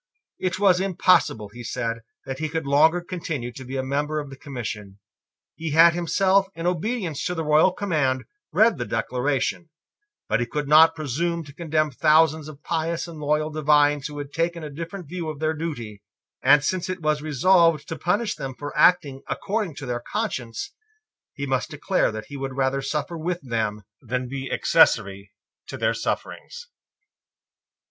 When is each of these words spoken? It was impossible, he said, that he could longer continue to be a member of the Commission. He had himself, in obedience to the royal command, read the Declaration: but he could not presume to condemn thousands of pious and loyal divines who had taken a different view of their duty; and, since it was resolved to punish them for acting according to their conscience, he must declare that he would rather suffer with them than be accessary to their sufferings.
It 0.39 0.57
was 0.57 0.79
impossible, 0.81 1.49
he 1.49 1.63
said, 1.63 1.99
that 2.25 2.39
he 2.39 2.49
could 2.49 2.65
longer 2.65 3.01
continue 3.01 3.51
to 3.51 3.63
be 3.63 3.77
a 3.77 3.83
member 3.83 4.19
of 4.19 4.31
the 4.31 4.35
Commission. 4.35 4.97
He 5.53 5.73
had 5.73 5.93
himself, 5.93 6.47
in 6.55 6.65
obedience 6.65 7.23
to 7.25 7.35
the 7.35 7.43
royal 7.43 7.71
command, 7.71 8.23
read 8.51 8.79
the 8.79 8.85
Declaration: 8.85 9.69
but 10.27 10.39
he 10.39 10.47
could 10.47 10.67
not 10.67 10.95
presume 10.95 11.43
to 11.43 11.53
condemn 11.53 11.91
thousands 11.91 12.47
of 12.47 12.63
pious 12.63 13.07
and 13.07 13.19
loyal 13.19 13.51
divines 13.51 14.07
who 14.07 14.17
had 14.17 14.33
taken 14.33 14.63
a 14.63 14.71
different 14.71 15.07
view 15.07 15.29
of 15.29 15.37
their 15.39 15.53
duty; 15.53 16.01
and, 16.43 16.63
since 16.63 16.89
it 16.89 17.03
was 17.03 17.21
resolved 17.21 17.87
to 17.87 17.95
punish 17.95 18.33
them 18.33 18.55
for 18.57 18.75
acting 18.75 19.21
according 19.27 19.75
to 19.75 19.85
their 19.85 19.99
conscience, 20.11 20.73
he 21.35 21.45
must 21.45 21.69
declare 21.69 22.11
that 22.11 22.25
he 22.25 22.37
would 22.37 22.57
rather 22.57 22.81
suffer 22.81 23.19
with 23.19 23.39
them 23.43 23.83
than 24.01 24.27
be 24.27 24.49
accessary 24.51 25.31
to 25.67 25.77
their 25.77 25.93
sufferings. 25.93 26.65